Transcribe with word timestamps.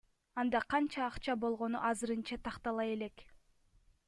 Анда 0.43 0.61
канча 0.71 1.03
акча 1.09 1.35
болгону 1.45 1.83
азырынча 1.91 2.41
тактала 2.49 2.89
элек. 2.97 3.27